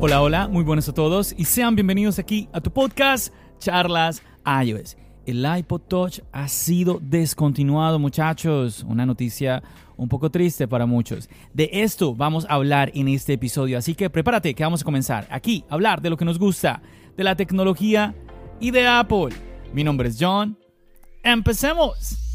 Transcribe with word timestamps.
Hola, 0.00 0.22
hola, 0.22 0.46
muy 0.46 0.62
buenos 0.62 0.88
a 0.88 0.94
todos 0.94 1.34
y 1.36 1.44
sean 1.44 1.74
bienvenidos 1.74 2.20
aquí 2.20 2.48
a 2.52 2.60
tu 2.60 2.70
podcast 2.70 3.34
Charlas 3.58 4.22
iOS. 4.64 4.96
El 5.26 5.44
iPod 5.44 5.80
Touch 5.88 6.20
ha 6.30 6.46
sido 6.46 7.00
descontinuado, 7.02 7.98
muchachos. 7.98 8.84
Una 8.88 9.04
noticia 9.04 9.60
un 9.96 10.08
poco 10.08 10.30
triste 10.30 10.68
para 10.68 10.86
muchos. 10.86 11.28
De 11.52 11.68
esto 11.72 12.14
vamos 12.14 12.46
a 12.48 12.54
hablar 12.54 12.92
en 12.94 13.08
este 13.08 13.32
episodio, 13.32 13.76
así 13.76 13.96
que 13.96 14.08
prepárate 14.08 14.54
que 14.54 14.62
vamos 14.62 14.82
a 14.82 14.84
comenzar 14.84 15.26
aquí 15.32 15.64
a 15.68 15.74
hablar 15.74 16.00
de 16.00 16.10
lo 16.10 16.16
que 16.16 16.24
nos 16.24 16.38
gusta, 16.38 16.80
de 17.16 17.24
la 17.24 17.34
tecnología 17.34 18.14
y 18.60 18.70
de 18.70 18.86
Apple. 18.86 19.34
Mi 19.72 19.82
nombre 19.82 20.10
es 20.10 20.16
John. 20.20 20.56
¡Empecemos! 21.24 22.27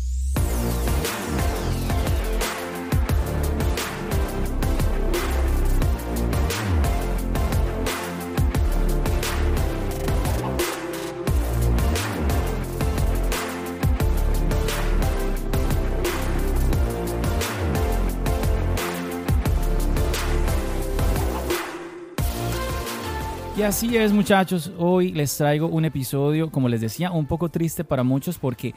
Y 23.56 23.62
así 23.62 23.96
es 23.96 24.12
muchachos, 24.12 24.72
hoy 24.80 25.12
les 25.12 25.38
traigo 25.38 25.68
un 25.68 25.86
episodio, 25.86 26.50
como 26.50 26.68
les 26.70 26.82
decía, 26.82 27.12
un 27.12 27.28
poco 27.28 27.50
triste 27.50 27.84
para 27.84 28.02
muchos 28.02 28.40
porque, 28.40 28.74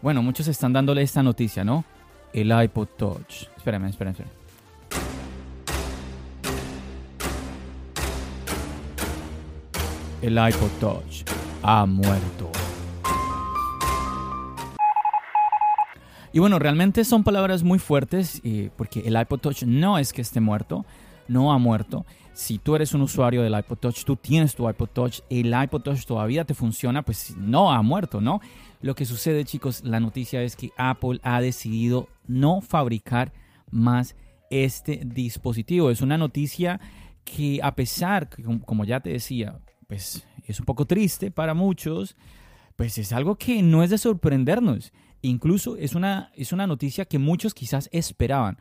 bueno, 0.00 0.22
muchos 0.22 0.48
están 0.48 0.72
dándole 0.72 1.02
esta 1.02 1.22
noticia, 1.22 1.62
¿no? 1.62 1.84
El 2.32 2.50
iPod 2.50 2.88
Touch. 2.96 3.48
Espérame, 3.54 3.88
espérame, 3.88 4.12
espérame. 4.12 4.32
El 10.22 10.32
iPod 10.32 10.70
Touch 10.80 11.24
ha 11.62 11.84
muerto. 11.84 12.50
Y 16.32 16.38
bueno, 16.38 16.58
realmente 16.58 17.04
son 17.04 17.24
palabras 17.24 17.62
muy 17.62 17.78
fuertes 17.78 18.40
eh, 18.42 18.70
porque 18.74 19.00
el 19.00 19.20
iPod 19.20 19.40
Touch 19.40 19.64
no 19.64 19.98
es 19.98 20.14
que 20.14 20.22
esté 20.22 20.40
muerto, 20.40 20.86
no 21.28 21.52
ha 21.52 21.58
muerto 21.58 22.04
si 22.34 22.58
tú 22.58 22.74
eres 22.74 22.92
un 22.92 23.02
usuario 23.02 23.42
del 23.42 23.56
iPod 23.56 23.78
Touch, 23.78 24.04
tú 24.04 24.16
tienes 24.16 24.54
tu 24.54 24.68
iPod 24.68 24.88
Touch, 24.88 25.20
el 25.30 25.54
iPod 25.54 25.82
Touch 25.82 26.04
todavía 26.04 26.44
te 26.44 26.52
funciona, 26.52 27.02
pues 27.02 27.34
no 27.36 27.72
ha 27.72 27.80
muerto, 27.80 28.20
¿no? 28.20 28.40
Lo 28.82 28.94
que 28.94 29.06
sucede, 29.06 29.44
chicos, 29.44 29.82
la 29.84 30.00
noticia 30.00 30.42
es 30.42 30.56
que 30.56 30.72
Apple 30.76 31.20
ha 31.22 31.40
decidido 31.40 32.08
no 32.26 32.60
fabricar 32.60 33.32
más 33.70 34.16
este 34.50 35.00
dispositivo. 35.04 35.90
Es 35.90 36.02
una 36.02 36.18
noticia 36.18 36.80
que 37.24 37.60
a 37.62 37.74
pesar, 37.76 38.28
como 38.66 38.84
ya 38.84 39.00
te 39.00 39.10
decía, 39.10 39.60
pues 39.86 40.26
es 40.44 40.58
un 40.58 40.66
poco 40.66 40.86
triste 40.86 41.30
para 41.30 41.54
muchos, 41.54 42.16
pues 42.74 42.98
es 42.98 43.12
algo 43.12 43.36
que 43.36 43.62
no 43.62 43.84
es 43.84 43.90
de 43.90 43.98
sorprendernos. 43.98 44.92
Incluso 45.22 45.76
es 45.76 45.94
una, 45.94 46.32
es 46.34 46.52
una 46.52 46.66
noticia 46.66 47.04
que 47.04 47.18
muchos 47.18 47.54
quizás 47.54 47.88
esperaban 47.92 48.58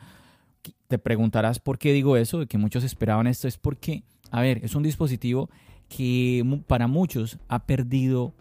te 0.93 0.99
preguntarás 0.99 1.57
por 1.57 1.79
qué 1.79 1.91
digo 1.91 2.17
eso, 2.17 2.37
de 2.37 2.45
que 2.45 2.59
muchos 2.59 2.83
esperaban 2.83 3.25
esto, 3.25 3.47
es 3.47 3.57
porque, 3.57 4.03
a 4.29 4.41
ver, 4.41 4.63
es 4.63 4.75
un 4.75 4.83
dispositivo 4.83 5.49
que 5.89 6.45
para 6.67 6.85
muchos 6.85 7.39
ha 7.47 7.65
perdido 7.65 8.35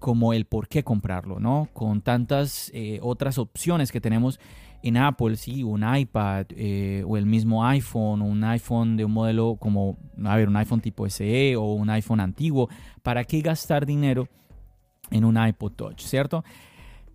como 0.00 0.34
el 0.34 0.44
por 0.44 0.68
qué 0.68 0.84
comprarlo, 0.84 1.40
¿no? 1.40 1.70
Con 1.72 2.02
tantas 2.02 2.70
eh, 2.74 2.98
otras 3.02 3.38
opciones 3.38 3.90
que 3.90 4.02
tenemos 4.02 4.38
en 4.82 4.98
Apple, 4.98 5.36
sí, 5.36 5.62
un 5.62 5.82
iPad 5.82 6.44
eh, 6.50 7.04
o 7.06 7.16
el 7.16 7.24
mismo 7.24 7.64
iPhone 7.64 8.20
o 8.20 8.26
un 8.26 8.44
iPhone 8.44 8.98
de 8.98 9.06
un 9.06 9.12
modelo 9.12 9.56
como, 9.58 9.96
a 10.22 10.36
ver, 10.36 10.48
un 10.48 10.56
iPhone 10.56 10.82
tipo 10.82 11.08
SE 11.08 11.56
o 11.56 11.72
un 11.72 11.88
iPhone 11.88 12.20
antiguo, 12.20 12.68
¿para 13.02 13.24
qué 13.24 13.40
gastar 13.40 13.86
dinero 13.86 14.28
en 15.10 15.24
un 15.24 15.42
iPod 15.42 15.72
Touch, 15.72 16.02
¿cierto? 16.02 16.44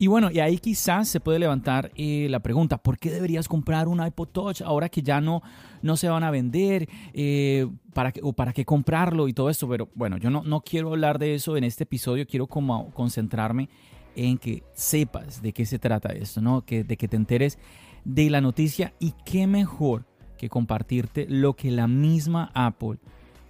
Y 0.02 0.08
bueno, 0.08 0.32
y 0.32 0.40
ahí 0.40 0.58
quizás 0.58 1.10
se 1.10 1.20
puede 1.20 1.40
levantar 1.40 1.92
eh, 1.96 2.28
la 2.30 2.40
pregunta, 2.40 2.78
¿por 2.78 2.98
qué 2.98 3.12
deberías 3.12 3.50
comprar 3.50 3.90
un 3.90 4.04
iPod 4.04 4.30
Touch 4.30 4.62
ahora 4.62 4.88
que 4.88 5.02
ya 5.02 5.20
no, 5.20 5.44
no 5.82 5.98
se 5.98 6.08
van 6.08 6.24
a 6.24 6.32
vender? 6.32 6.88
Eh, 7.14 7.68
para 7.94 8.14
¿O 8.24 8.32
para 8.32 8.54
qué 8.54 8.64
comprarlo 8.64 9.28
y 9.28 9.34
todo 9.34 9.50
esto? 9.50 9.68
Pero 9.68 9.90
bueno, 9.96 10.18
yo 10.18 10.30
no, 10.30 10.42
no 10.44 10.62
quiero 10.62 10.92
hablar 10.92 11.20
de 11.20 11.36
eso 11.36 11.58
en 11.58 11.66
este 11.66 11.84
episodio, 11.84 12.26
quiero 12.26 12.48
como 12.48 12.92
concentrarme 12.92 13.68
en 14.16 14.38
que 14.38 14.64
sepas 14.74 15.42
de 15.42 15.52
qué 15.52 15.66
se 15.66 15.80
trata 15.80 16.14
esto, 16.14 16.42
¿no? 16.42 16.62
Que, 16.62 16.86
de 16.86 16.96
que 16.96 17.10
te 17.10 17.18
enteres 17.18 17.60
de 18.06 18.30
la 18.30 18.40
noticia 18.40 18.94
y 19.00 19.14
qué 19.26 19.48
mejor 19.48 20.06
que 20.38 20.48
compartirte 20.48 21.26
lo 21.28 21.58
que 21.58 21.72
la 21.72 21.88
misma 21.88 22.52
Apple 22.54 23.00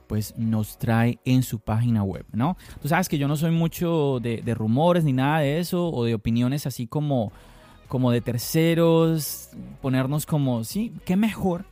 pues 0.10 0.36
nos 0.38 0.80
trae 0.80 1.20
en 1.24 1.44
su 1.44 1.60
página 1.60 2.02
web, 2.02 2.26
¿no? 2.32 2.58
Tú 2.82 2.88
sabes 2.88 3.08
que 3.08 3.20
yo 3.20 3.28
no 3.28 3.36
soy 3.36 3.52
mucho 3.52 4.20
de, 4.20 4.42
rumores 4.56 5.04
ni 5.04 5.14
nada 5.14 5.42
de 5.42 5.60
eso 5.60 5.88
o 5.88 6.04
de 6.04 6.16
opiniones 6.16 6.66
así 6.66 6.88
como, 6.88 7.32
como 7.88 8.10
de 8.10 8.20
terceros, 8.20 9.52
ponernos 9.84 10.26
como, 10.26 10.64
sí, 10.64 10.94
qué 11.06 11.16
mejor, 11.16 11.66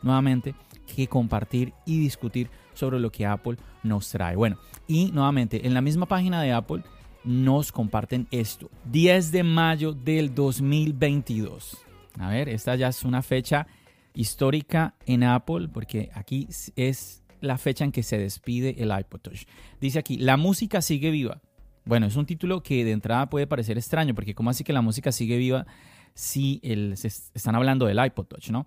nuevamente, 0.00 0.54
que 0.94 1.08
compartir 1.08 1.74
y 1.84 1.98
discutir 1.98 2.50
sobre 2.72 3.00
lo 3.00 3.10
que 3.10 3.26
Apple 3.26 3.56
nos 3.82 4.08
trae. 4.10 4.36
Bueno, 4.36 4.58
y 4.86 5.10
nuevamente, 5.10 5.66
en 5.66 5.74
la 5.74 5.80
misma 5.80 6.06
página 6.06 6.40
de 6.40 6.52
Apple 6.52 6.84
nos 7.24 7.72
comparten 7.72 8.28
esto, 8.30 8.70
10 8.92 9.32
de 9.32 9.42
mayo 9.42 9.92
del 9.92 10.32
2022. 10.32 11.78
A 12.20 12.28
ver, 12.28 12.48
esta 12.48 12.76
ya 12.76 12.86
es 12.86 13.02
una 13.02 13.22
fecha 13.22 13.66
histórica 14.14 14.94
en 15.04 15.24
Apple 15.24 15.68
porque 15.68 16.10
aquí 16.14 16.46
es 16.76 17.21
la 17.42 17.58
fecha 17.58 17.84
en 17.84 17.92
que 17.92 18.02
se 18.02 18.18
despide 18.18 18.76
el 18.78 18.90
iPod 18.98 19.20
Touch. 19.20 19.44
Dice 19.80 19.98
aquí, 19.98 20.16
la 20.16 20.36
música 20.36 20.80
sigue 20.80 21.10
viva. 21.10 21.42
Bueno, 21.84 22.06
es 22.06 22.16
un 22.16 22.26
título 22.26 22.62
que 22.62 22.84
de 22.84 22.92
entrada 22.92 23.28
puede 23.28 23.46
parecer 23.46 23.76
extraño, 23.76 24.14
porque 24.14 24.34
¿cómo 24.34 24.50
así 24.50 24.64
que 24.64 24.72
la 24.72 24.82
música 24.82 25.12
sigue 25.12 25.36
viva 25.36 25.66
si 26.14 26.60
el, 26.62 26.92
están 26.92 27.54
hablando 27.54 27.86
del 27.86 28.04
iPod 28.04 28.26
Touch, 28.26 28.50
no? 28.50 28.66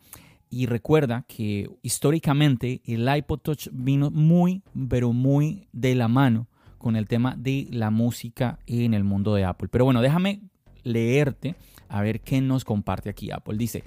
Y 0.50 0.68
recuerda 0.68 1.26
que 1.28 1.70
históricamente 1.82 2.82
el 2.86 3.08
iPod 3.14 3.40
Touch 3.40 3.70
vino 3.72 4.12
muy, 4.12 4.62
pero 4.90 5.14
muy 5.14 5.68
de 5.72 5.96
la 5.96 6.08
mano 6.08 6.48
con 6.78 6.96
el 6.96 7.08
tema 7.08 7.36
de 7.36 7.68
la 7.72 7.90
música 7.90 8.60
en 8.68 8.94
el 8.94 9.04
mundo 9.04 9.34
de 9.34 9.44
Apple. 9.44 9.70
Pero 9.72 9.86
bueno, 9.86 10.02
déjame 10.02 10.42
leerte 10.84 11.56
a 11.90 12.02
ver 12.02 12.22
qué 12.22 12.42
nos 12.42 12.64
comparte 12.64 13.10
aquí 13.10 13.32
Apple. 13.32 13.58
Dice, 13.58 13.84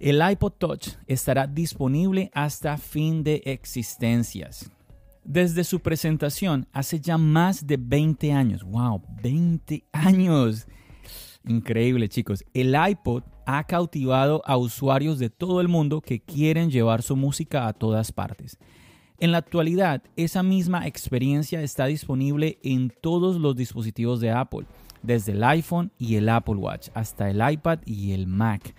el 0.00 0.20
iPod 0.30 0.52
Touch 0.52 0.88
estará 1.06 1.46
disponible 1.46 2.30
hasta 2.34 2.76
fin 2.76 3.22
de 3.22 3.42
existencias. 3.46 4.70
Desde 5.24 5.64
su 5.64 5.80
presentación 5.80 6.66
hace 6.72 7.00
ya 7.00 7.16
más 7.16 7.66
de 7.66 7.78
20 7.78 8.32
años. 8.32 8.62
¡Wow! 8.64 9.02
20 9.22 9.84
años. 9.92 10.66
Increíble 11.46 12.08
chicos. 12.08 12.44
El 12.52 12.74
iPod 12.74 13.22
ha 13.46 13.64
cautivado 13.64 14.42
a 14.44 14.56
usuarios 14.56 15.18
de 15.18 15.30
todo 15.30 15.60
el 15.60 15.68
mundo 15.68 16.00
que 16.00 16.20
quieren 16.20 16.70
llevar 16.70 17.02
su 17.02 17.16
música 17.16 17.66
a 17.66 17.72
todas 17.72 18.12
partes. 18.12 18.58
En 19.18 19.32
la 19.32 19.38
actualidad, 19.38 20.02
esa 20.16 20.42
misma 20.42 20.86
experiencia 20.86 21.62
está 21.62 21.86
disponible 21.86 22.58
en 22.62 22.92
todos 23.00 23.36
los 23.36 23.54
dispositivos 23.54 24.20
de 24.20 24.30
Apple, 24.30 24.66
desde 25.02 25.32
el 25.32 25.44
iPhone 25.44 25.92
y 25.98 26.16
el 26.16 26.28
Apple 26.28 26.56
Watch 26.56 26.88
hasta 26.94 27.30
el 27.30 27.40
iPad 27.52 27.78
y 27.86 28.12
el 28.12 28.26
Mac 28.26 28.74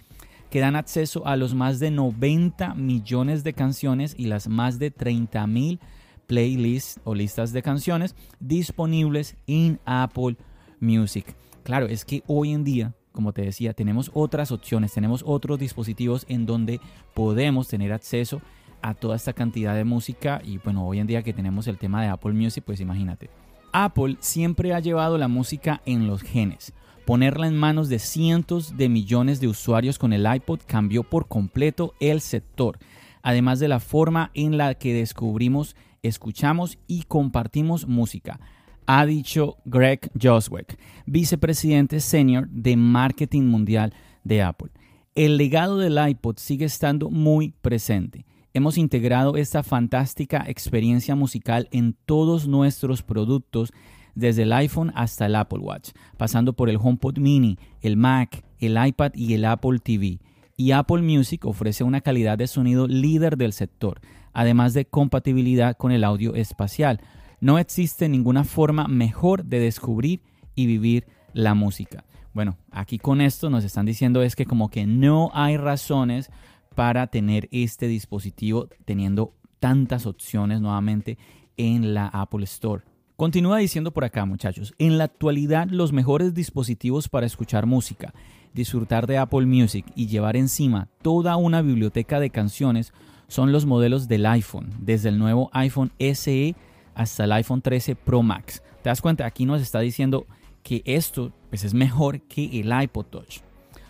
que 0.55 0.61
dan 0.61 0.77
acceso 0.77 1.27
a 1.27 1.35
los 1.35 1.53
más 1.53 1.81
de 1.81 1.91
90 1.91 2.75
millones 2.75 3.43
de 3.43 3.51
canciones 3.51 4.15
y 4.17 4.27
las 4.27 4.47
más 4.47 4.79
de 4.79 4.89
30 4.89 5.45
mil 5.47 5.81
playlists 6.27 7.01
o 7.03 7.13
listas 7.13 7.51
de 7.51 7.61
canciones 7.61 8.15
disponibles 8.39 9.35
en 9.47 9.81
Apple 9.83 10.37
Music. 10.79 11.35
Claro, 11.63 11.87
es 11.87 12.05
que 12.05 12.23
hoy 12.27 12.53
en 12.53 12.63
día, 12.63 12.93
como 13.11 13.33
te 13.33 13.41
decía, 13.41 13.73
tenemos 13.73 14.09
otras 14.13 14.53
opciones, 14.53 14.93
tenemos 14.93 15.25
otros 15.27 15.59
dispositivos 15.59 16.25
en 16.29 16.45
donde 16.45 16.79
podemos 17.13 17.67
tener 17.67 17.91
acceso 17.91 18.41
a 18.81 18.93
toda 18.93 19.17
esta 19.17 19.33
cantidad 19.33 19.75
de 19.75 19.83
música 19.83 20.41
y 20.41 20.59
bueno, 20.59 20.87
hoy 20.87 20.99
en 20.99 21.07
día 21.07 21.21
que 21.21 21.33
tenemos 21.33 21.67
el 21.67 21.77
tema 21.77 22.01
de 22.01 22.07
Apple 22.07 22.31
Music, 22.31 22.63
pues 22.65 22.79
imagínate. 22.79 23.29
Apple 23.73 24.15
siempre 24.21 24.73
ha 24.73 24.79
llevado 24.79 25.17
la 25.17 25.27
música 25.27 25.81
en 25.85 26.07
los 26.07 26.21
genes. 26.21 26.73
Ponerla 27.05 27.47
en 27.47 27.55
manos 27.55 27.87
de 27.87 27.99
cientos 27.99 28.77
de 28.77 28.89
millones 28.89 29.39
de 29.39 29.47
usuarios 29.47 29.99
con 29.99 30.11
el 30.11 30.25
iPod 30.25 30.61
cambió 30.65 31.03
por 31.03 31.27
completo 31.27 31.93
el 31.99 32.19
sector, 32.19 32.79
además 33.21 33.59
de 33.59 33.67
la 33.67 33.79
forma 33.79 34.31
en 34.33 34.57
la 34.57 34.73
que 34.73 34.93
descubrimos, 34.93 35.75
escuchamos 36.01 36.79
y 36.87 37.03
compartimos 37.03 37.87
música, 37.87 38.39
ha 38.87 39.05
dicho 39.05 39.57
Greg 39.65 40.11
Joswick, 40.19 40.79
vicepresidente 41.05 41.99
senior 41.99 42.47
de 42.49 42.75
marketing 42.75 43.43
mundial 43.43 43.93
de 44.23 44.41
Apple. 44.41 44.71
El 45.13 45.37
legado 45.37 45.77
del 45.77 45.99
iPod 46.09 46.37
sigue 46.37 46.65
estando 46.65 47.09
muy 47.09 47.53
presente. 47.61 48.25
Hemos 48.53 48.77
integrado 48.77 49.37
esta 49.37 49.63
fantástica 49.63 50.43
experiencia 50.47 51.15
musical 51.15 51.67
en 51.71 51.95
todos 52.05 52.47
nuestros 52.47 53.03
productos 53.03 53.73
desde 54.15 54.43
el 54.43 54.53
iPhone 54.53 54.91
hasta 54.95 55.27
el 55.27 55.35
Apple 55.35 55.59
Watch, 55.59 55.91
pasando 56.17 56.53
por 56.53 56.69
el 56.69 56.77
HomePod 56.77 57.19
mini, 57.19 57.59
el 57.81 57.97
Mac, 57.97 58.43
el 58.59 58.83
iPad 58.83 59.11
y 59.13 59.33
el 59.33 59.45
Apple 59.45 59.79
TV. 59.79 60.19
y 60.57 60.71
Apple 60.71 61.01
Music 61.01 61.45
ofrece 61.45 61.83
una 61.83 61.99
calidad 61.99 62.37
de 62.37 62.47
sonido 62.47 62.87
líder 62.87 63.35
del 63.35 63.51
sector, 63.51 63.99
además 64.31 64.73
de 64.73 64.85
compatibilidad 64.85 65.75
con 65.75 65.91
el 65.91 66.05
audio 66.05 66.33
espacial. 66.33 67.01
No 67.41 67.59
existe 67.59 68.07
ninguna 68.07 68.45
forma 68.45 68.87
mejor 68.87 69.43
de 69.43 69.59
descubrir 69.59 70.21
y 70.55 70.65
vivir 70.65 71.07
la 71.33 71.53
música. 71.53 72.05
Bueno, 72.33 72.57
aquí 72.71 72.99
con 72.99 73.19
esto 73.19 73.49
nos 73.49 73.65
están 73.65 73.85
diciendo 73.85 74.21
es 74.21 74.35
que 74.35 74.45
como 74.45 74.69
que 74.69 74.85
no 74.85 75.29
hay 75.33 75.57
razones 75.57 76.31
para 76.73 77.07
tener 77.07 77.47
este 77.51 77.87
dispositivo 77.87 78.69
teniendo 78.85 79.33
tantas 79.59 80.05
opciones 80.05 80.61
nuevamente 80.61 81.17
en 81.57 81.93
la 81.93 82.07
Apple 82.07 82.43
Store. 82.43 82.83
Continúa 83.17 83.59
diciendo 83.59 83.91
por 83.91 84.03
acá, 84.03 84.25
muchachos, 84.25 84.73
en 84.77 84.97
la 84.97 85.05
actualidad 85.05 85.69
los 85.69 85.93
mejores 85.93 86.33
dispositivos 86.33 87.07
para 87.07 87.25
escuchar 87.25 87.65
música, 87.65 88.13
disfrutar 88.53 89.07
de 89.07 89.17
Apple 89.17 89.45
Music 89.45 89.85
y 89.95 90.07
llevar 90.07 90.35
encima 90.35 90.89
toda 91.01 91.37
una 91.37 91.61
biblioteca 91.61 92.19
de 92.19 92.29
canciones 92.29 92.91
son 93.29 93.53
los 93.53 93.65
modelos 93.65 94.09
del 94.09 94.25
iPhone, 94.25 94.69
desde 94.79 95.07
el 95.07 95.17
nuevo 95.17 95.49
iPhone 95.53 95.93
SE 95.97 96.55
hasta 96.93 97.23
el 97.23 97.31
iPhone 97.31 97.61
13 97.61 97.95
Pro 97.95 98.21
Max. 98.21 98.61
¿Te 98.83 98.89
das 98.89 98.99
cuenta? 98.99 99.25
Aquí 99.25 99.45
nos 99.45 99.61
está 99.61 99.79
diciendo 99.79 100.25
que 100.61 100.81
esto 100.83 101.31
pues, 101.47 101.63
es 101.63 101.73
mejor 101.73 102.19
que 102.23 102.59
el 102.59 102.73
iPod 102.81 103.05
Touch. 103.05 103.39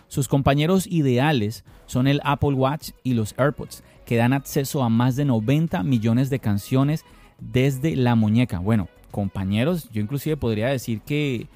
Sus 0.07 0.27
compañeros 0.27 0.85
ideales 0.85 1.65
son 1.87 2.05
el 2.05 2.21
Apple 2.23 2.53
Watch 2.53 2.91
y 3.01 3.15
los 3.15 3.33
AirPods, 3.39 3.83
que 4.05 4.17
dan 4.17 4.33
acceso 4.33 4.83
a 4.83 4.89
más 4.89 5.15
de 5.15 5.25
90 5.25 5.81
millones 5.81 6.29
de 6.29 6.37
canciones 6.37 7.03
desde 7.39 7.95
la 7.95 8.13
muñeca. 8.13 8.59
Bueno, 8.59 8.87
compañeros, 9.15 9.89
yo 9.93 10.01
inclusive 10.01 10.35
podría 10.35 10.67
decir 10.67 10.99
que 10.99 11.47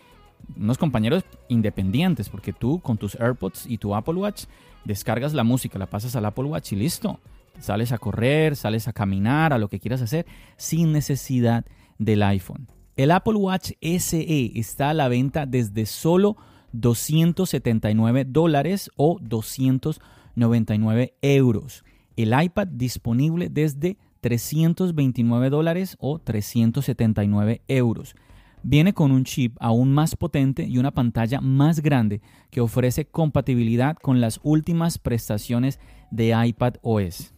unos 0.55 0.77
compañeros 0.77 1.25
independientes, 1.49 2.29
porque 2.29 2.53
tú 2.53 2.79
con 2.79 2.97
tus 2.97 3.15
AirPods 3.15 3.65
y 3.67 3.77
tu 3.77 3.93
Apple 3.93 4.13
Watch 4.13 4.45
descargas 4.85 5.33
la 5.33 5.43
música, 5.43 5.77
la 5.77 5.89
pasas 5.89 6.15
al 6.15 6.23
Apple 6.23 6.45
Watch 6.45 6.71
y 6.71 6.77
listo. 6.77 7.19
Sales 7.59 7.91
a 7.91 7.97
correr, 7.97 8.55
sales 8.55 8.87
a 8.87 8.93
caminar, 8.93 9.51
a 9.51 9.57
lo 9.57 9.67
que 9.67 9.81
quieras 9.81 10.01
hacer, 10.01 10.25
sin 10.55 10.93
necesidad 10.93 11.65
del 11.97 12.23
iPhone. 12.23 12.69
El 12.95 13.11
Apple 13.11 13.35
Watch 13.35 13.71
SE 13.81 14.51
está 14.55 14.91
a 14.91 14.93
la 14.93 15.09
venta 15.09 15.45
desde 15.45 15.85
solo 15.85 16.37
279 16.71 18.23
dólares 18.23 18.89
o 18.95 19.17
299 19.19 21.13
euros. 21.21 21.83
El 22.15 22.41
iPad 22.41 22.67
disponible 22.67 23.49
desde 23.49 23.97
329 24.21 25.49
dólares 25.49 25.97
o 25.99 26.19
379 26.19 27.61
euros. 27.67 28.15
Viene 28.61 28.93
con 28.93 29.11
un 29.11 29.23
chip 29.23 29.55
aún 29.59 29.93
más 29.93 30.15
potente 30.15 30.65
y 30.65 30.77
una 30.77 30.91
pantalla 30.91 31.39
más 31.39 31.79
grande 31.79 32.21
que 32.51 32.61
ofrece 32.61 33.05
compatibilidad 33.05 33.95
con 33.95 34.19
las 34.19 34.39
últimas 34.43 34.97
prestaciones 34.97 35.79
de 36.11 36.35
iPad 36.47 36.73
OS. 36.81 37.33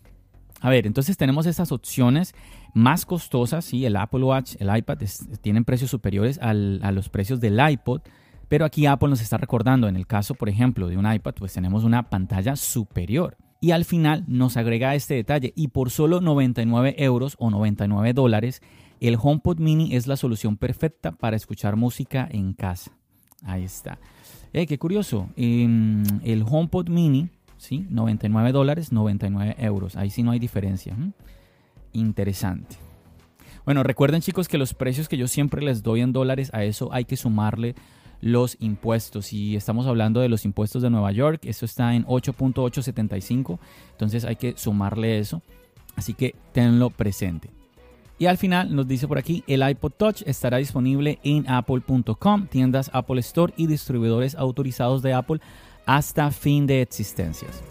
A 0.61 0.69
ver, 0.69 0.87
entonces 0.87 1.17
tenemos 1.17 1.45
estas 1.45 1.71
opciones 1.71 2.35
más 2.73 3.05
costosas, 3.05 3.65
sí, 3.65 3.85
el 3.85 3.97
Apple 3.97 4.23
Watch, 4.23 4.55
el 4.59 4.75
iPad 4.75 4.99
tienen 5.41 5.65
precios 5.65 5.89
superiores 5.89 6.39
a 6.39 6.53
los 6.53 7.09
precios 7.09 7.39
del 7.39 7.59
iPod, 7.59 8.01
pero 8.47 8.65
aquí 8.65 8.85
Apple 8.85 9.09
nos 9.09 9.21
está 9.21 9.37
recordando, 9.37 9.87
en 9.87 9.95
el 9.95 10.07
caso, 10.07 10.35
por 10.35 10.49
ejemplo, 10.49 10.87
de 10.87 10.97
un 10.97 11.11
iPad, 11.11 11.33
pues 11.37 11.53
tenemos 11.53 11.83
una 11.83 12.09
pantalla 12.09 12.55
superior. 12.55 13.37
Y 13.63 13.71
al 13.71 13.85
final 13.85 14.25
nos 14.27 14.57
agrega 14.57 14.95
este 14.95 15.13
detalle 15.13 15.53
y 15.55 15.67
por 15.67 15.91
solo 15.91 16.19
99 16.19 16.95
euros 16.97 17.35
o 17.37 17.51
99 17.51 18.13
dólares, 18.13 18.63
el 18.99 19.17
HomePod 19.21 19.59
Mini 19.59 19.95
es 19.95 20.07
la 20.07 20.17
solución 20.17 20.57
perfecta 20.57 21.11
para 21.11 21.35
escuchar 21.35 21.75
música 21.75 22.27
en 22.31 22.53
casa. 22.53 22.91
Ahí 23.43 23.63
está. 23.63 23.99
Eh, 24.51 24.65
qué 24.65 24.79
curioso. 24.79 25.29
el 25.37 26.43
HomePod 26.43 26.89
Mini, 26.89 27.29
¿sí? 27.57 27.85
99 27.91 28.51
dólares, 28.51 28.91
99 28.91 29.55
euros. 29.59 29.95
Ahí 29.95 30.09
sí 30.09 30.23
no 30.23 30.31
hay 30.31 30.39
diferencia. 30.39 30.97
Interesante. 31.93 32.77
Bueno, 33.63 33.83
recuerden 33.83 34.21
chicos 34.21 34.47
que 34.47 34.57
los 34.57 34.73
precios 34.73 35.07
que 35.07 35.17
yo 35.17 35.27
siempre 35.27 35.61
les 35.61 35.83
doy 35.83 36.01
en 36.01 36.13
dólares, 36.13 36.49
a 36.51 36.63
eso 36.63 36.91
hay 36.91 37.05
que 37.05 37.15
sumarle 37.15 37.75
los 38.21 38.55
impuestos. 38.59 39.33
Y 39.33 39.55
estamos 39.55 39.87
hablando 39.87 40.21
de 40.21 40.29
los 40.29 40.45
impuestos 40.45 40.81
de 40.81 40.89
Nueva 40.89 41.11
York, 41.11 41.41
eso 41.43 41.65
está 41.65 41.95
en 41.95 42.05
8.875, 42.05 43.59
entonces 43.91 44.23
hay 44.25 44.35
que 44.35 44.53
sumarle 44.57 45.19
eso. 45.19 45.41
Así 45.95 46.13
que 46.13 46.35
tenlo 46.53 46.89
presente. 46.89 47.49
Y 48.17 48.27
al 48.27 48.37
final 48.37 48.75
nos 48.75 48.87
dice 48.87 49.07
por 49.07 49.17
aquí, 49.17 49.43
el 49.47 49.67
iPod 49.67 49.93
Touch 49.93 50.21
estará 50.27 50.57
disponible 50.57 51.19
en 51.23 51.49
apple.com, 51.49 52.45
tiendas 52.47 52.91
Apple 52.93 53.19
Store 53.19 53.51
y 53.57 53.65
distribuidores 53.65 54.35
autorizados 54.35 55.01
de 55.01 55.13
Apple 55.13 55.41
hasta 55.87 56.29
fin 56.29 56.67
de 56.67 56.83
existencias. 56.83 57.63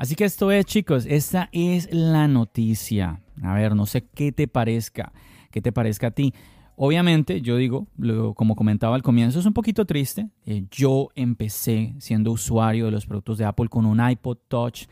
Así 0.00 0.14
que 0.14 0.24
esto 0.24 0.50
es, 0.50 0.64
chicos, 0.64 1.04
esta 1.06 1.50
es 1.52 1.92
la 1.92 2.26
noticia. 2.26 3.20
A 3.42 3.52
ver, 3.52 3.76
no 3.76 3.84
sé 3.84 4.06
qué 4.14 4.32
te 4.32 4.48
parezca, 4.48 5.12
qué 5.50 5.60
te 5.60 5.72
parezca 5.72 6.06
a 6.06 6.10
ti. 6.10 6.32
Obviamente, 6.74 7.42
yo 7.42 7.58
digo, 7.58 7.86
como 8.34 8.56
comentaba 8.56 8.96
al 8.96 9.02
comienzo, 9.02 9.40
es 9.40 9.44
un 9.44 9.52
poquito 9.52 9.84
triste. 9.84 10.30
Eh, 10.46 10.64
yo 10.70 11.08
empecé 11.14 11.92
siendo 11.98 12.32
usuario 12.32 12.86
de 12.86 12.92
los 12.92 13.04
productos 13.04 13.36
de 13.36 13.44
Apple 13.44 13.68
con 13.68 13.84
un 13.84 14.00
iPod 14.00 14.38
Touch 14.48 14.84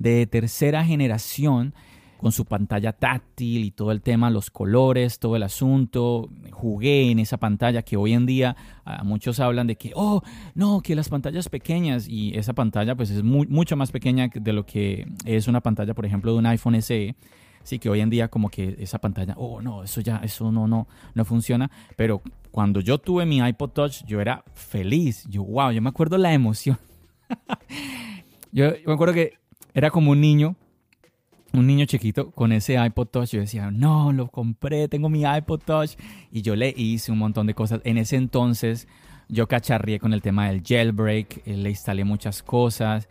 de 0.00 0.26
tercera 0.26 0.84
generación 0.84 1.72
con 2.18 2.32
su 2.32 2.44
pantalla 2.44 2.92
táctil 2.92 3.64
y 3.64 3.70
todo 3.70 3.92
el 3.92 4.02
tema, 4.02 4.28
los 4.28 4.50
colores, 4.50 5.18
todo 5.18 5.36
el 5.36 5.42
asunto. 5.44 6.28
Jugué 6.50 7.10
en 7.10 7.20
esa 7.20 7.38
pantalla 7.38 7.82
que 7.82 7.96
hoy 7.96 8.12
en 8.12 8.26
día 8.26 8.56
muchos 9.04 9.40
hablan 9.40 9.66
de 9.66 9.76
que, 9.76 9.92
oh, 9.94 10.22
no, 10.54 10.82
que 10.82 10.94
las 10.94 11.08
pantallas 11.08 11.48
pequeñas 11.48 12.08
y 12.08 12.36
esa 12.36 12.52
pantalla 12.52 12.94
pues 12.94 13.10
es 13.10 13.22
mucho 13.22 13.76
más 13.76 13.92
pequeña 13.92 14.28
de 14.34 14.52
lo 14.52 14.66
que 14.66 15.06
es 15.24 15.48
una 15.48 15.60
pantalla, 15.60 15.94
por 15.94 16.04
ejemplo, 16.04 16.32
de 16.32 16.38
un 16.38 16.46
iPhone 16.46 16.80
SE. 16.82 17.14
Sí, 17.62 17.78
que 17.78 17.90
hoy 17.90 18.00
en 18.00 18.08
día 18.08 18.28
como 18.28 18.48
que 18.48 18.76
esa 18.78 18.98
pantalla, 18.98 19.34
oh, 19.36 19.60
no, 19.60 19.82
eso 19.82 20.00
ya, 20.00 20.20
eso 20.22 20.50
no, 20.50 20.66
no, 20.66 20.88
no 21.14 21.24
funciona. 21.24 21.70
Pero 21.96 22.22
cuando 22.50 22.80
yo 22.80 22.98
tuve 22.98 23.26
mi 23.26 23.38
iPod 23.38 23.70
Touch, 23.70 24.04
yo 24.06 24.20
era 24.20 24.42
feliz. 24.54 25.24
Yo, 25.28 25.44
wow, 25.44 25.70
yo 25.70 25.82
me 25.82 25.90
acuerdo 25.90 26.16
la 26.18 26.32
emoción. 26.32 26.78
yo, 28.52 28.74
yo 28.74 28.86
me 28.86 28.94
acuerdo 28.94 29.14
que 29.14 29.34
era 29.74 29.90
como 29.90 30.12
un 30.12 30.20
niño 30.20 30.56
un 31.52 31.66
niño 31.66 31.86
chiquito 31.86 32.30
con 32.30 32.52
ese 32.52 32.74
iPod 32.74 33.08
Touch. 33.08 33.30
Yo 33.30 33.40
decía, 33.40 33.70
no, 33.70 34.12
lo 34.12 34.28
compré, 34.28 34.88
tengo 34.88 35.08
mi 35.08 35.22
iPod 35.22 35.60
Touch. 35.60 35.92
Y 36.32 36.42
yo 36.42 36.56
le 36.56 36.74
hice 36.76 37.12
un 37.12 37.18
montón 37.18 37.46
de 37.46 37.54
cosas. 37.54 37.80
En 37.84 37.98
ese 37.98 38.16
entonces 38.16 38.88
yo 39.28 39.46
cacharrié 39.46 39.98
con 39.98 40.12
el 40.12 40.22
tema 40.22 40.48
del 40.48 40.62
jailbreak, 40.62 41.42
eh, 41.46 41.56
le 41.56 41.70
instalé 41.70 42.04
muchas 42.04 42.42
cosas. 42.42 43.08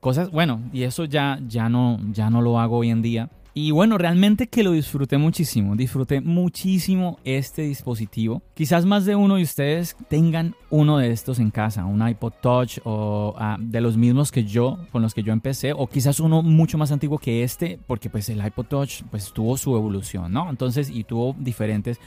Cosas, 0.00 0.30
bueno, 0.30 0.62
y 0.72 0.82
eso 0.84 1.04
ya, 1.04 1.38
ya, 1.46 1.68
no, 1.68 2.00
ya 2.12 2.30
no 2.30 2.42
lo 2.42 2.58
hago 2.58 2.78
hoy 2.78 2.90
en 2.90 3.02
día. 3.02 3.30
Y 3.52 3.72
bueno, 3.72 3.98
realmente 3.98 4.48
que 4.48 4.62
lo 4.62 4.72
disfruté 4.72 5.18
muchísimo, 5.18 5.74
disfruté 5.74 6.20
muchísimo 6.20 7.18
este 7.24 7.62
dispositivo. 7.62 8.42
Quizás 8.54 8.84
más 8.84 9.04
de 9.04 9.16
uno 9.16 9.36
de 9.36 9.42
ustedes 9.42 9.96
tengan 10.08 10.54
uno 10.70 10.98
de 10.98 11.10
estos 11.10 11.40
en 11.40 11.50
casa, 11.50 11.84
un 11.84 12.06
iPod 12.06 12.32
Touch 12.40 12.78
o 12.84 13.34
ah, 13.38 13.56
de 13.58 13.80
los 13.80 13.96
mismos 13.96 14.30
que 14.30 14.44
yo, 14.44 14.78
con 14.92 15.02
los 15.02 15.14
que 15.14 15.24
yo 15.24 15.32
empecé, 15.32 15.72
o 15.72 15.88
quizás 15.88 16.20
uno 16.20 16.42
mucho 16.42 16.78
más 16.78 16.92
antiguo 16.92 17.18
que 17.18 17.42
este, 17.42 17.78
porque 17.86 18.08
pues 18.08 18.28
el 18.28 18.44
iPod 18.44 18.66
Touch 18.66 19.02
pues 19.10 19.32
tuvo 19.32 19.56
su 19.56 19.74
evolución, 19.76 20.32
¿no? 20.32 20.48
Entonces, 20.48 20.88
y 20.88 21.02
tuvo 21.02 21.34
diferentes 21.38 21.98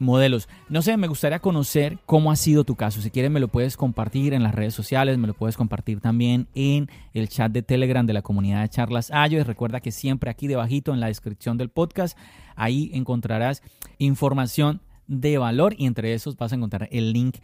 modelos. 0.00 0.48
No 0.68 0.82
sé, 0.82 0.96
me 0.96 1.06
gustaría 1.06 1.38
conocer 1.38 1.98
cómo 2.06 2.32
ha 2.32 2.36
sido 2.36 2.64
tu 2.64 2.74
caso. 2.74 3.00
Si 3.00 3.10
quieres 3.10 3.30
me 3.30 3.38
lo 3.38 3.48
puedes 3.48 3.76
compartir 3.76 4.34
en 4.34 4.42
las 4.42 4.54
redes 4.54 4.74
sociales, 4.74 5.18
me 5.18 5.28
lo 5.28 5.34
puedes 5.34 5.56
compartir 5.56 6.00
también 6.00 6.48
en 6.54 6.88
el 7.14 7.28
chat 7.28 7.52
de 7.52 7.62
Telegram 7.62 8.06
de 8.06 8.14
la 8.14 8.22
comunidad 8.22 8.62
de 8.62 8.68
Charlas 8.70 9.10
Ayo. 9.12 9.44
Recuerda 9.44 9.80
que 9.80 9.92
siempre 9.92 10.30
aquí 10.30 10.48
debajito 10.48 10.92
en 10.92 11.00
la 11.00 11.06
descripción 11.06 11.58
del 11.58 11.68
podcast, 11.68 12.18
ahí 12.56 12.90
encontrarás 12.94 13.62
información 13.98 14.80
de 15.06 15.38
valor 15.38 15.74
y 15.76 15.86
entre 15.86 16.14
esos 16.14 16.36
vas 16.36 16.52
a 16.52 16.56
encontrar 16.56 16.88
el 16.90 17.12
link 17.12 17.36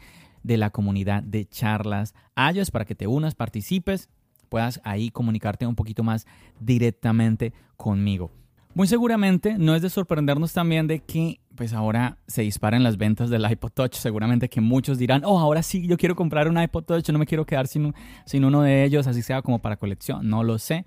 de 0.42 0.56
la 0.56 0.70
comunidad 0.70 1.22
de 1.22 1.44
Charlas 1.46 2.14
Ayos 2.36 2.70
para 2.70 2.84
que 2.84 2.94
te 2.94 3.06
unas, 3.06 3.34
participes, 3.34 4.08
puedas 4.48 4.80
ahí 4.84 5.10
comunicarte 5.10 5.66
un 5.66 5.74
poquito 5.74 6.04
más 6.04 6.26
directamente 6.60 7.52
conmigo. 7.76 8.30
Muy 8.74 8.86
seguramente 8.86 9.56
no 9.58 9.74
es 9.74 9.82
de 9.82 9.90
sorprendernos 9.90 10.52
también 10.52 10.86
de 10.86 11.00
que 11.00 11.40
pues 11.56 11.72
ahora 11.72 12.18
se 12.26 12.42
disparan 12.42 12.82
las 12.82 12.96
ventas 12.98 13.30
del 13.30 13.50
iPod 13.50 13.72
Touch. 13.72 13.94
Seguramente 13.94 14.48
que 14.48 14.60
muchos 14.60 14.98
dirán, 14.98 15.22
oh, 15.24 15.38
ahora 15.38 15.62
sí, 15.62 15.86
yo 15.86 15.96
quiero 15.96 16.14
comprar 16.14 16.48
un 16.48 16.60
iPod 16.60 16.84
Touch, 16.84 17.08
no 17.10 17.18
me 17.18 17.26
quiero 17.26 17.46
quedar 17.46 17.66
sin, 17.66 17.94
sin 18.24 18.44
uno 18.44 18.62
de 18.62 18.84
ellos, 18.84 19.06
así 19.06 19.22
sea 19.22 19.42
como 19.42 19.58
para 19.60 19.76
colección. 19.76 20.28
No 20.28 20.44
lo 20.44 20.58
sé. 20.58 20.84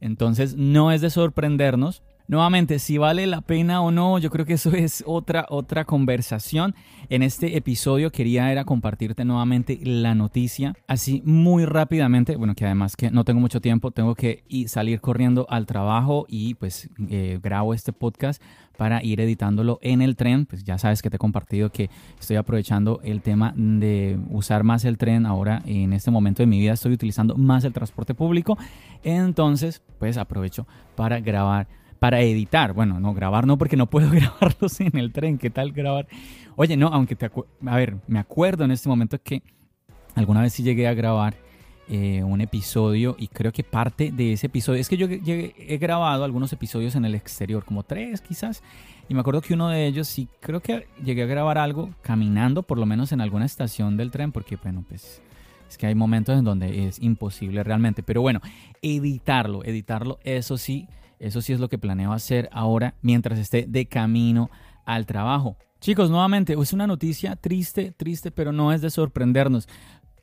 Entonces 0.00 0.56
no 0.56 0.92
es 0.92 1.00
de 1.00 1.10
sorprendernos. 1.10 2.02
Nuevamente, 2.28 2.78
si 2.78 2.98
vale 2.98 3.26
la 3.26 3.40
pena 3.40 3.80
o 3.80 3.90
no, 3.90 4.18
yo 4.18 4.28
creo 4.28 4.44
que 4.44 4.52
eso 4.52 4.70
es 4.72 5.02
otra, 5.06 5.46
otra 5.48 5.86
conversación. 5.86 6.74
En 7.08 7.22
este 7.22 7.56
episodio 7.56 8.12
quería 8.12 8.52
era 8.52 8.66
compartirte 8.66 9.24
nuevamente 9.24 9.80
la 9.82 10.14
noticia, 10.14 10.74
así 10.86 11.22
muy 11.24 11.64
rápidamente, 11.64 12.36
bueno, 12.36 12.54
que 12.54 12.66
además 12.66 12.96
que 12.96 13.10
no 13.10 13.24
tengo 13.24 13.40
mucho 13.40 13.62
tiempo, 13.62 13.92
tengo 13.92 14.14
que 14.14 14.44
salir 14.66 15.00
corriendo 15.00 15.46
al 15.48 15.64
trabajo 15.64 16.26
y 16.28 16.52
pues 16.52 16.90
eh, 17.08 17.40
grabo 17.42 17.72
este 17.72 17.94
podcast 17.94 18.42
para 18.76 19.02
ir 19.02 19.22
editándolo 19.22 19.78
en 19.80 20.02
el 20.02 20.14
tren. 20.14 20.44
Pues 20.44 20.64
ya 20.64 20.76
sabes 20.76 21.00
que 21.00 21.08
te 21.08 21.16
he 21.16 21.18
compartido 21.18 21.70
que 21.70 21.88
estoy 22.20 22.36
aprovechando 22.36 23.00
el 23.04 23.22
tema 23.22 23.54
de 23.56 24.18
usar 24.28 24.64
más 24.64 24.84
el 24.84 24.98
tren. 24.98 25.24
Ahora 25.24 25.62
en 25.64 25.94
este 25.94 26.10
momento 26.10 26.42
de 26.42 26.46
mi 26.46 26.60
vida 26.60 26.74
estoy 26.74 26.92
utilizando 26.92 27.36
más 27.36 27.64
el 27.64 27.72
transporte 27.72 28.12
público. 28.12 28.58
Entonces, 29.02 29.82
pues 29.98 30.18
aprovecho 30.18 30.66
para 30.94 31.20
grabar 31.20 31.66
para 31.98 32.20
editar. 32.20 32.72
Bueno, 32.72 33.00
no, 33.00 33.14
grabar 33.14 33.46
no, 33.46 33.58
porque 33.58 33.76
no 33.76 33.86
puedo 33.86 34.10
grabarlos 34.12 34.80
en 34.80 34.96
el 34.96 35.12
tren. 35.12 35.38
¿Qué 35.38 35.50
tal 35.50 35.72
grabar? 35.72 36.06
Oye, 36.56 36.76
no, 36.76 36.88
aunque 36.88 37.16
te 37.16 37.30
a 37.66 37.76
ver, 37.76 37.96
me 38.06 38.18
acuerdo 38.18 38.64
en 38.64 38.70
este 38.70 38.88
momento 38.88 39.20
que 39.22 39.42
alguna 40.14 40.42
vez 40.42 40.52
sí 40.52 40.62
llegué 40.62 40.88
a 40.88 40.94
grabar 40.94 41.34
eh, 41.90 42.22
un 42.22 42.40
episodio 42.40 43.16
y 43.18 43.28
creo 43.28 43.50
que 43.50 43.64
parte 43.64 44.12
de 44.12 44.34
ese 44.34 44.48
episodio, 44.48 44.78
es 44.78 44.90
que 44.90 44.98
yo 44.98 45.06
he 45.08 45.78
grabado 45.78 46.22
algunos 46.22 46.52
episodios 46.52 46.94
en 46.96 47.06
el 47.06 47.14
exterior, 47.14 47.64
como 47.64 47.82
tres 47.82 48.20
quizás, 48.20 48.62
y 49.08 49.14
me 49.14 49.20
acuerdo 49.20 49.40
que 49.40 49.54
uno 49.54 49.68
de 49.68 49.86
ellos 49.86 50.06
sí 50.06 50.28
creo 50.40 50.60
que 50.60 50.86
llegué 51.02 51.22
a 51.22 51.26
grabar 51.26 51.56
algo 51.56 51.88
caminando, 52.02 52.62
por 52.62 52.76
lo 52.76 52.84
menos 52.84 53.12
en 53.12 53.22
alguna 53.22 53.46
estación 53.46 53.96
del 53.96 54.10
tren, 54.10 54.32
porque 54.32 54.56
bueno, 54.56 54.84
pues 54.86 55.22
es 55.66 55.78
que 55.78 55.86
hay 55.86 55.94
momentos 55.94 56.38
en 56.38 56.44
donde 56.44 56.88
es 56.88 56.98
imposible 57.00 57.64
realmente, 57.64 58.02
pero 58.02 58.20
bueno, 58.20 58.42
editarlo, 58.82 59.64
editarlo, 59.64 60.18
eso 60.24 60.58
sí 60.58 60.88
eso 61.18 61.40
sí 61.40 61.52
es 61.52 61.60
lo 61.60 61.68
que 61.68 61.78
planeo 61.78 62.12
hacer 62.12 62.48
ahora 62.52 62.94
mientras 63.02 63.38
esté 63.38 63.66
de 63.68 63.86
camino 63.86 64.50
al 64.84 65.06
trabajo. 65.06 65.56
Chicos, 65.80 66.10
nuevamente, 66.10 66.54
es 66.60 66.72
una 66.72 66.86
noticia 66.86 67.36
triste, 67.36 67.92
triste, 67.92 68.30
pero 68.30 68.52
no 68.52 68.72
es 68.72 68.80
de 68.80 68.90
sorprendernos. 68.90 69.68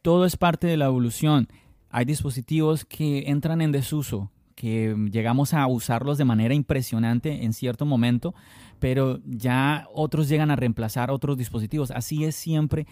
Todo 0.01 0.25
es 0.25 0.35
parte 0.35 0.67
de 0.67 0.77
la 0.77 0.85
evolución. 0.85 1.47
Hay 1.89 2.05
dispositivos 2.05 2.83
que 2.83 3.29
entran 3.29 3.61
en 3.61 3.71
desuso, 3.71 4.31
que 4.55 4.95
llegamos 5.11 5.53
a 5.53 5.65
usarlos 5.67 6.17
de 6.17 6.25
manera 6.25 6.53
impresionante 6.53 7.45
en 7.45 7.53
cierto 7.53 7.85
momento, 7.85 8.35
pero 8.79 9.19
ya 9.25 9.87
otros 9.93 10.27
llegan 10.27 10.51
a 10.51 10.55
reemplazar 10.55 11.09
otros 11.09 11.37
dispositivos. 11.37 11.91
Así 11.91 12.25
es 12.25 12.35
siempre 12.35 12.85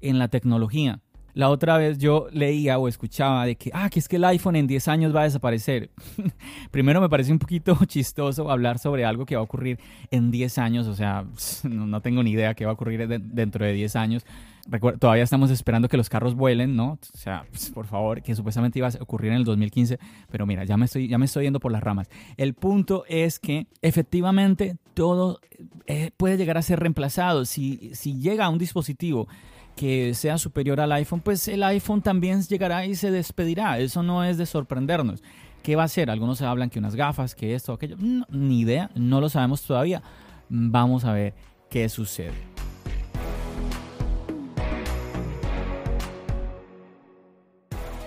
en 0.00 0.18
la 0.18 0.28
tecnología. 0.28 1.00
La 1.34 1.50
otra 1.50 1.76
vez 1.76 1.98
yo 1.98 2.28
leía 2.30 2.78
o 2.78 2.86
escuchaba 2.86 3.44
de 3.44 3.56
que, 3.56 3.70
ah, 3.74 3.90
que 3.90 3.98
es 3.98 4.06
que 4.06 4.16
el 4.16 4.24
iPhone 4.24 4.54
en 4.54 4.68
10 4.68 4.86
años 4.86 5.14
va 5.14 5.22
a 5.22 5.24
desaparecer. 5.24 5.90
Primero 6.70 7.00
me 7.00 7.08
parece 7.08 7.32
un 7.32 7.40
poquito 7.40 7.76
chistoso 7.86 8.50
hablar 8.50 8.78
sobre 8.78 9.04
algo 9.04 9.26
que 9.26 9.34
va 9.34 9.40
a 9.40 9.44
ocurrir 9.44 9.80
en 10.12 10.30
10 10.30 10.58
años, 10.58 10.86
o 10.86 10.94
sea, 10.94 11.24
no, 11.64 12.00
tengo 12.00 12.22
ni 12.22 12.30
idea 12.30 12.54
qué 12.54 12.64
va 12.64 12.70
a 12.70 12.74
ocurrir 12.74 13.08
dentro 13.08 13.64
de 13.64 13.72
10 13.72 13.96
años. 13.96 14.24
todavía 15.00 15.24
estamos 15.24 15.50
esperando 15.50 15.88
que 15.88 15.96
los 15.96 16.08
carros 16.08 16.36
vuelen, 16.36 16.76
¿no? 16.76 16.92
O 16.92 17.18
sea, 17.18 17.44
pues, 17.50 17.70
por 17.70 17.86
favor, 17.86 18.22
que 18.22 18.36
supuestamente 18.36 18.78
iba 18.78 18.86
a 18.86 18.92
ocurrir 19.00 19.32
en 19.32 19.38
el 19.38 19.44
2015, 19.44 19.98
pero 20.30 20.46
mira, 20.46 20.64
ya 20.64 20.76
me 20.76 20.84
estoy, 20.84 21.08
ya 21.08 21.18
me 21.18 21.24
estoy 21.24 21.44
yendo 21.44 21.58
por 21.58 21.72
las 21.72 21.82
ramas. 21.82 22.08
El 22.36 22.54
punto 22.54 23.04
es 23.08 23.40
que 23.40 23.66
efectivamente 23.82 24.76
todo 24.94 25.40
eh, 25.86 26.12
puede 26.16 26.36
llegar 26.36 26.58
a 26.58 26.62
ser 26.62 26.78
reemplazado. 26.78 27.44
Si, 27.44 27.90
si 27.92 28.20
llega 28.20 28.44
a 28.44 28.50
un 28.50 28.58
dispositivo 28.58 29.26
que 29.76 30.14
sea 30.14 30.38
superior 30.38 30.80
al 30.80 30.92
iPhone, 30.92 31.20
pues 31.20 31.48
el 31.48 31.62
iPhone 31.62 32.02
también 32.02 32.42
llegará 32.42 32.86
y 32.86 32.94
se 32.94 33.10
despedirá. 33.10 33.78
Eso 33.78 34.02
no 34.02 34.24
es 34.24 34.38
de 34.38 34.46
sorprendernos. 34.46 35.22
¿Qué 35.62 35.76
va 35.76 35.82
a 35.82 35.86
hacer? 35.86 36.10
Algunos 36.10 36.42
hablan 36.42 36.70
que 36.70 36.78
unas 36.78 36.94
gafas, 36.94 37.34
que 37.34 37.54
esto, 37.54 37.72
aquello. 37.72 37.96
ni 38.28 38.60
idea, 38.60 38.90
no 38.94 39.20
lo 39.20 39.28
sabemos 39.28 39.62
todavía. 39.62 40.02
Vamos 40.48 41.04
a 41.04 41.12
ver 41.12 41.34
qué 41.70 41.88
sucede. 41.88 42.54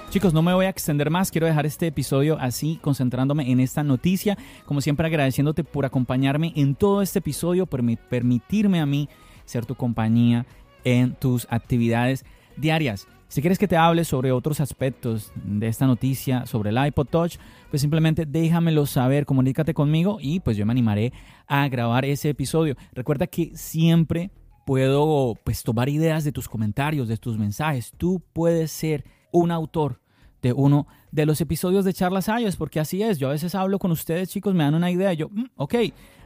Chicos, 0.10 0.34
no 0.34 0.42
me 0.42 0.54
voy 0.54 0.66
a 0.66 0.70
extender 0.70 1.10
más, 1.10 1.32
quiero 1.32 1.48
dejar 1.48 1.66
este 1.66 1.88
episodio 1.88 2.38
así, 2.40 2.80
concentrándome 2.82 3.52
en 3.52 3.60
esta 3.60 3.84
noticia. 3.84 4.38
Como 4.66 4.80
siempre, 4.80 5.06
agradeciéndote 5.06 5.66
por 5.66 5.86
acompañarme 5.86 6.54
en 6.56 6.76
todo 6.76 7.02
este 7.02 7.20
episodio, 7.20 7.66
por 7.66 7.84
permitirme 8.08 8.80
a 8.80 8.86
mí 8.86 9.10
ser 9.44 9.66
tu 9.66 9.76
compañía 9.76 10.46
en 10.84 11.15
tus 11.15 11.48
actividades 11.50 12.25
diarias. 12.55 13.07
Si 13.29 13.41
quieres 13.41 13.60
que 13.60 13.67
te 13.67 13.75
hable 13.75 14.05
sobre 14.05 14.31
otros 14.31 14.62
aspectos 14.62 15.34
de 15.36 15.67
esta 15.67 15.86
noticia, 15.86 16.46
sobre 16.46 16.69
el 16.69 16.88
iPod 16.88 17.07
Touch, 17.07 17.36
pues 17.69 17.81
simplemente 17.81 18.25
déjamelo 18.25 18.86
saber, 18.86 19.25
comunícate 19.25 19.74
conmigo 19.74 20.17
y 20.22 20.39
pues 20.39 20.55
yo 20.55 20.65
me 20.65 20.72
animaré 20.72 21.12
a 21.46 21.67
grabar 21.67 22.05
ese 22.05 22.29
episodio. 22.29 22.75
Recuerda 22.93 23.27
que 23.27 23.51
siempre 23.53 24.31
puedo 24.65 25.36
pues 25.43 25.63
tomar 25.63 25.89
ideas 25.89 26.24
de 26.24 26.31
tus 26.31 26.48
comentarios, 26.48 27.10
de 27.10 27.17
tus 27.17 27.38
mensajes. 27.38 27.91
Tú 27.98 28.22
puedes 28.31 28.72
ser 28.72 29.03
un 29.34 29.51
autor 29.51 30.00
de 30.41 30.53
uno 30.53 30.88
de 31.12 31.25
los 31.25 31.41
episodios 31.41 31.84
de 31.84 31.93
Charlas 31.93 32.29
iOS, 32.29 32.55
porque 32.55 32.79
así 32.79 33.03
es. 33.03 33.17
Yo 33.17 33.27
a 33.27 33.34
veces 33.34 33.55
hablo 33.55 33.77
con 33.77 33.91
ustedes, 33.91 34.29
chicos, 34.29 34.53
me 34.55 34.63
dan 34.63 34.75
una 34.75 34.89
idea, 34.89 35.12
yo, 35.12 35.27
mm, 35.29 35.46
ok, 35.57 35.75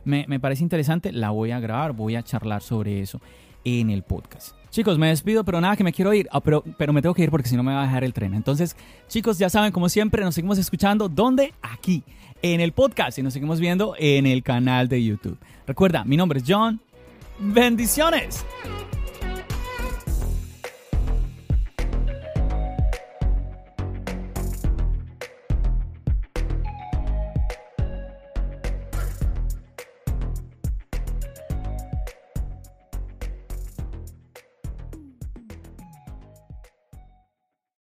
me, 0.04 0.26
me 0.28 0.40
parece 0.40 0.62
interesante, 0.62 1.12
la 1.12 1.32
voy 1.32 1.50
a 1.50 1.60
grabar, 1.60 1.94
voy 1.94 2.16
a 2.16 2.22
charlar 2.22 2.62
sobre 2.62 3.02
eso 3.02 3.20
en 3.64 3.90
el 3.90 4.04
podcast. 4.04 4.56
Chicos, 4.70 4.98
me 4.98 5.10
despido, 5.10 5.44
pero 5.44 5.60
nada, 5.60 5.76
que 5.76 5.84
me 5.84 5.92
quiero 5.92 6.14
ir. 6.14 6.30
Ah, 6.32 6.40
pero, 6.40 6.64
pero 6.78 6.94
me 6.94 7.02
tengo 7.02 7.14
que 7.14 7.24
ir 7.24 7.30
porque 7.30 7.50
si 7.50 7.58
no 7.58 7.64
me 7.64 7.74
va 7.74 7.82
a 7.82 7.86
dejar 7.86 8.06
el 8.06 8.14
tren. 8.14 8.34
Entonces, 8.34 8.78
chicos, 9.10 9.38
ya 9.38 9.50
saben, 9.50 9.74
como 9.74 9.90
siempre, 9.90 10.24
nos 10.24 10.34
seguimos 10.34 10.58
escuchando. 10.58 11.10
¿Dónde? 11.10 11.54
Aquí, 11.62 12.04
en 12.42 12.62
el 12.62 12.72
podcast. 12.72 13.18
Y 13.18 13.24
nos 13.24 13.34
seguimos 13.34 13.60
viendo 13.60 13.96
en 14.00 14.26
el 14.26 14.44
canal 14.44 14.88
de 14.88 15.04
YouTube. 15.04 15.38
Recuerda, 15.68 16.06
mi 16.06 16.16
nombre 16.16 16.40
es 16.40 16.46
John. 16.48 16.80
Bendiciones. 17.40 18.46